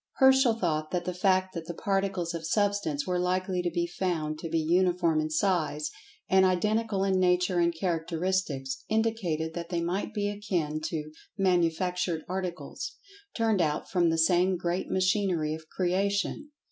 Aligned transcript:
Herschel 0.13 0.55
thought 0.55 0.89
that 0.89 1.05
the 1.05 1.13
fact 1.13 1.53
that 1.53 1.67
the 1.67 1.75
Particles 1.75 2.33
of 2.33 2.43
Substance 2.43 3.05
were 3.05 3.19
likely 3.19 3.61
to 3.61 3.69
be 3.69 3.85
found 3.85 4.39
to 4.39 4.49
be 4.49 4.57
uniform 4.57 5.19
in 5.19 5.29
size, 5.29 5.91
and 6.27 6.43
identical 6.43 7.03
in 7.03 7.19
nature 7.19 7.59
and 7.59 7.71
characteristics, 7.71 8.83
indicated 8.89 9.53
that 9.53 9.69
they 9.69 9.79
might 9.81 10.11
be 10.11 10.27
akin 10.27 10.81
to 10.85 11.11
"manufactured 11.37 12.23
articles," 12.27 12.95
turned 13.35 13.61
out 13.61 13.91
from 13.91 14.09
the 14.09 14.17
same 14.17 14.57
great 14.57 14.89
machinery 14.89 15.53
of 15.53 15.69
Creation. 15.69 16.49